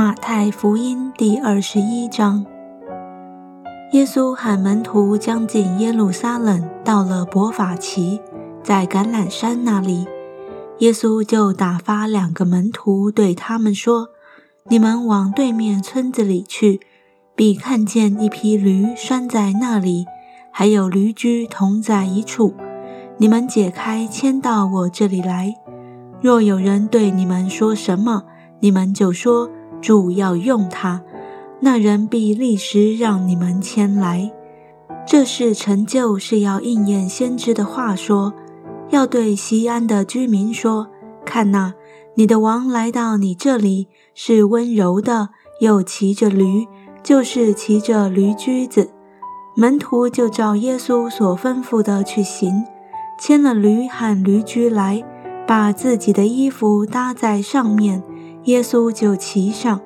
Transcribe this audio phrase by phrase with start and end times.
[0.00, 2.46] 马太福音第二十一章，
[3.92, 8.18] 耶稣喊门徒将近耶路撒冷，到了伯法奇，
[8.62, 10.06] 在橄榄山那里，
[10.78, 14.08] 耶稣就打发两个门徒对他们说
[14.70, 16.80] ：“你们往对面村子里去，
[17.36, 20.06] 必看见一匹驴拴在那里，
[20.50, 22.54] 还有驴驹同在一处。
[23.18, 25.54] 你们解开，牵到我这里来。
[26.22, 28.22] 若有人对你们说什么，
[28.60, 31.02] 你们就说。”主要用它，
[31.60, 34.30] 那人必立时让你们牵来。
[35.06, 38.32] 这是成就，是要应验先知的话说，
[38.90, 40.88] 要对西安的居民说：
[41.24, 41.74] 看哪，
[42.14, 45.30] 你的王来到你这里，是温柔的，
[45.60, 46.66] 又骑着驴，
[47.02, 48.90] 就是骑着驴驹子。
[49.56, 52.64] 门徒就照耶稣所吩咐的去行，
[53.18, 55.02] 牵了驴和驴驹来，
[55.46, 58.02] 把自己的衣服搭在上面。
[58.44, 59.78] 耶稣就骑上，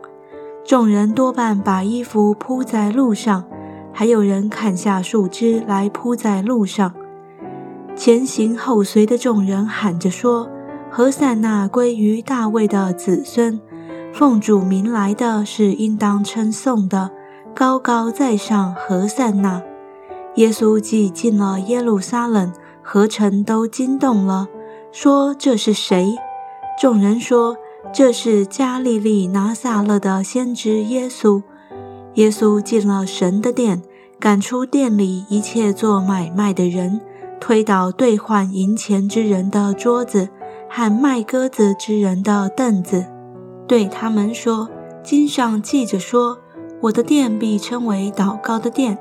[0.64, 3.44] 众人多半把衣服铺在路上，
[3.92, 6.94] 还有人砍下树枝来铺在路上。
[7.96, 10.48] 前行后随的众人喊着说
[10.88, 13.60] ：“何塞那归于大卫的子孙，
[14.12, 17.10] 奉主名来的是应当称颂的，
[17.54, 19.60] 高高在上何塞那。”
[20.36, 24.48] 耶稣既进了耶路撒冷，何城都惊动了，
[24.92, 26.16] 说：“这是谁？”
[26.80, 27.56] 众人说。
[27.92, 31.42] 这是加利利拿撒勒的先知耶稣。
[32.14, 33.82] 耶稣进了神的殿，
[34.18, 37.00] 赶出店里一切做买卖的人，
[37.40, 40.28] 推倒兑换银钱之人的桌子
[40.68, 43.04] 和卖鸽子之人的凳子，
[43.66, 44.68] 对他们说
[45.02, 46.38] ：“经上记着说，
[46.80, 48.98] 我的殿必称为祷告的殿，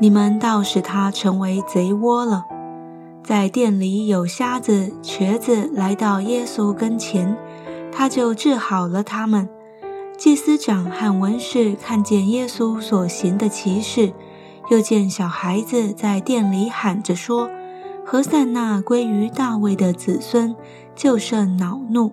[0.00, 2.44] 你们倒使它成为贼窝了。”
[3.24, 7.36] 在店里有瞎子、瘸子来到耶稣跟前。
[7.92, 9.48] 他就治好了他们。
[10.18, 14.12] 祭司长和文士看见耶稣所行的奇事，
[14.70, 17.50] 又见小孩子在店里喊着说
[18.06, 20.54] ：“何塞那归于大卫的子孙”，
[20.94, 22.12] 就甚恼怒，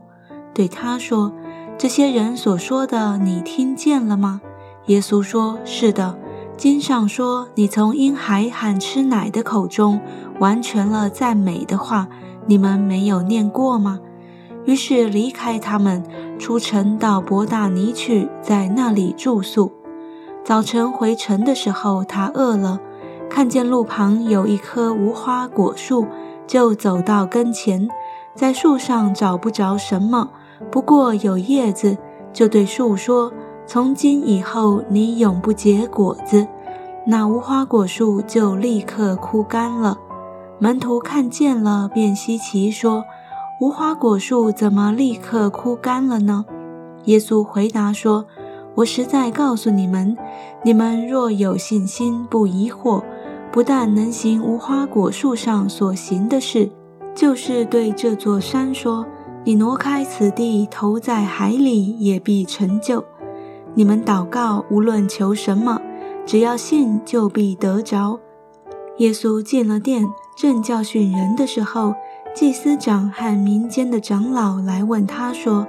[0.53, 1.31] 对他说
[1.77, 4.41] ：“这些人所说的，你听见了吗？”
[4.87, 6.17] 耶稣说：“是的。
[6.57, 10.01] 经上说，你从婴孩喊吃奶的口中
[10.39, 12.07] 完全了赞美的话，
[12.47, 13.99] 你们没有念过吗？”
[14.69, 16.03] 于是离开他们，
[16.37, 19.71] 出城到伯大尼去，在那里住宿。
[20.43, 22.79] 早晨回城的时候，他饿了，
[23.27, 26.05] 看见路旁有一棵无花果树，
[26.45, 27.89] 就走到跟前，
[28.35, 30.29] 在树上找不着什么，
[30.69, 31.97] 不过有叶子，
[32.31, 33.33] 就对树说
[33.65, 36.47] ：“从今以后，你永不结果子。”
[37.07, 39.97] 那无花果树就立刻枯干了。
[40.59, 43.03] 门徒看见了，便稀奇说。
[43.59, 46.45] 无花果树怎么立刻枯干了呢？
[47.03, 48.25] 耶稣回答说
[48.75, 50.17] ：“我实在告诉你们，
[50.63, 53.03] 你们若有信心，不疑惑，
[53.51, 56.71] 不但能行无花果树上所行的事，
[57.13, 59.05] 就是对这座山说
[59.43, 63.03] ：‘你挪开此地，投在海里，也必成就。’
[63.75, 65.81] 你们祷告，无论求什么，
[66.25, 68.21] 只要信，就必得着。”
[68.99, 71.93] 耶稣进了殿，正教训人的时候。
[72.39, 75.67] 祭司长和民间的长老来问他说：“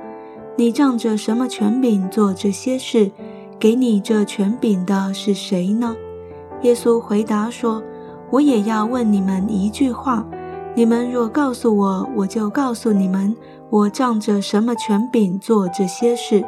[0.54, 3.10] 你仗着什么权柄做这些事？
[3.58, 5.96] 给你这权柄的是谁呢？”
[6.62, 7.82] 耶稣回答说
[8.30, 10.24] ：“我也要问你们一句话，
[10.76, 13.36] 你们若告诉我，我就告诉你们，
[13.68, 16.44] 我仗着什么权柄做这些事。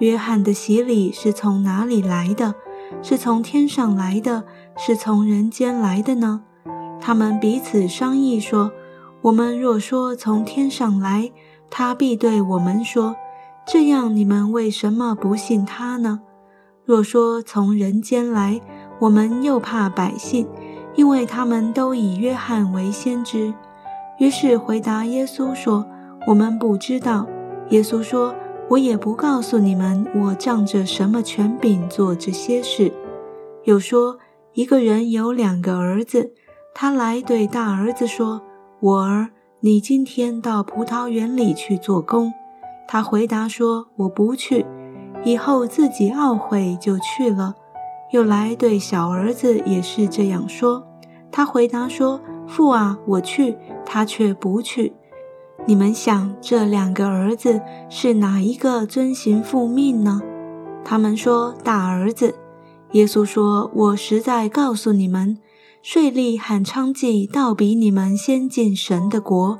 [0.00, 2.56] 约翰的洗礼是从哪里来的？
[3.00, 4.42] 是从天上来的，
[4.76, 6.42] 是从人间来的呢？”
[7.00, 8.72] 他们彼此商议说。
[9.22, 11.32] 我们若说从天上来，
[11.70, 13.16] 他必对我们说
[13.66, 16.20] ：“这样你们为什么不信他呢？”
[16.84, 18.60] 若说从人间来，
[19.00, 20.46] 我们又怕百姓，
[20.94, 23.52] 因为他们都以约翰为先知。
[24.18, 25.84] 于是回答耶稣说
[26.28, 27.26] ：“我们不知道。”
[27.70, 28.32] 耶稣说
[28.70, 32.92] ：“我也不告诉你们，我仗着什么权柄做这些事。”
[33.64, 34.18] 又说
[34.54, 36.32] ：“一个人有两个儿子，
[36.72, 38.42] 他来对大儿子说。”
[38.80, 39.30] 我儿，
[39.60, 42.30] 你今天到葡萄园里去做工。
[42.86, 44.66] 他回答说：“我不去。”
[45.24, 47.54] 以后自己懊悔就去了。
[48.12, 50.86] 又来对小儿子也是这样说。
[51.32, 53.56] 他回答说：“父啊，我去。”
[53.86, 54.92] 他却不去。
[55.64, 60.20] 你们想，这两个儿子是哪一个遵行父命呢？
[60.84, 62.34] 他们说：“大儿子。”
[62.92, 65.38] 耶稣说：“我实在告诉你们。”
[65.88, 69.56] 税吏和娼妓倒比你们先进神的国，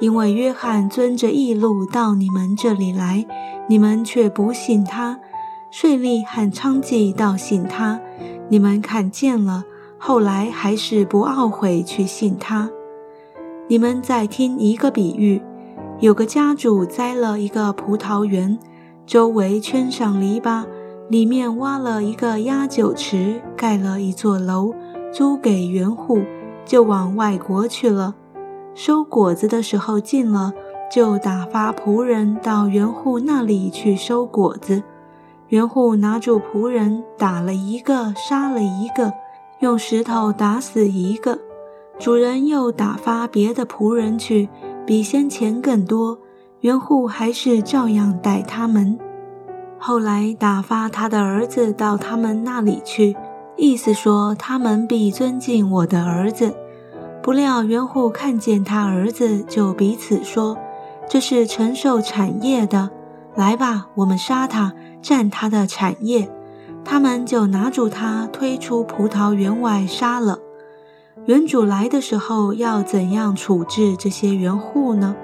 [0.00, 3.24] 因为约翰遵着义路到你们这里来，
[3.68, 5.18] 你们却不信他；
[5.70, 8.00] 税吏和娼妓倒信他，
[8.48, 9.62] 你们看见了，
[9.96, 12.68] 后来还是不懊悔去信他。
[13.68, 15.40] 你们再听一个比喻：
[16.00, 18.58] 有个家主栽了一个葡萄园，
[19.06, 20.64] 周围圈上篱笆，
[21.08, 24.74] 里面挖了一个压酒池，盖了一座楼，
[25.12, 26.22] 租给园户，
[26.64, 28.14] 就往外国去了。
[28.74, 30.52] 收果子的时候近了，
[30.90, 34.82] 就打发仆人到园户那里去收果子。
[35.48, 39.12] 园户拿住仆人，打了一个，杀了一个，
[39.58, 41.38] 用石头打死一个。
[41.98, 44.48] 主人又打发别的仆人去，
[44.86, 46.18] 比先前更多。
[46.60, 48.98] 园户还是照样待他们。
[49.78, 53.16] 后来打发他的儿子到他们那里去，
[53.56, 56.54] 意思说他们必尊敬我的儿子。
[57.22, 60.56] 不料园户看见他儿子，就彼此说
[61.08, 62.90] ：“这是承受产业的，
[63.34, 66.30] 来吧，我们杀他，占他的产业。”
[66.82, 70.38] 他们就拿住他，推出葡萄园外杀了。
[71.26, 75.14] 园主来的时候，要怎样处置这些园户呢？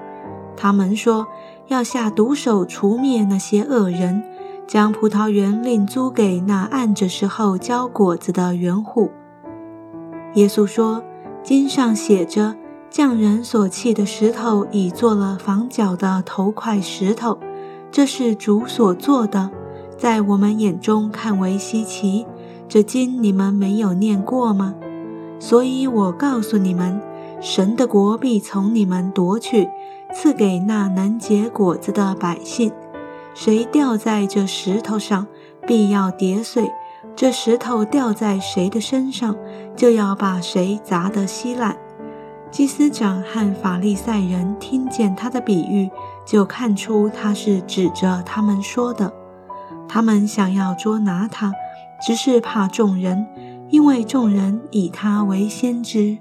[0.55, 1.25] 他们说
[1.67, 4.23] 要下毒手除灭那些恶人，
[4.67, 9.09] 将葡萄园另租给那按着时候交果子的园户。
[10.35, 11.01] 耶稣说
[11.41, 12.53] ：“经上写着，
[12.89, 17.39] 匠人所弃的石头，已做了房角的头块石头。
[17.89, 19.49] 这是主所做的，
[19.97, 22.27] 在我们眼中看为稀奇。
[22.67, 24.75] 这经你们没有念过吗？”
[25.39, 26.99] 所以我告诉你们，
[27.39, 29.69] 神的国必从你们夺去，
[30.13, 32.71] 赐给那能结果子的百姓。
[33.39, 35.27] 谁掉在这石头上，
[35.67, 36.63] 必要跌碎；
[37.15, 39.35] 这石头掉在谁的身上，
[39.75, 41.77] 就要把谁砸得稀烂。
[42.49, 45.87] 祭司长和法利赛人听见他的比喻，
[46.25, 49.13] 就看出他是指着他们说的。
[49.87, 51.53] 他们想要捉拿他，
[52.01, 53.27] 只是怕众人。
[53.69, 56.17] 因为众人以他为先知。